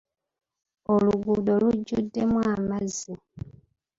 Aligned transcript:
Oluguudo 0.93 1.53
lujjuddemu 1.61 2.39
amazzi. 2.53 3.13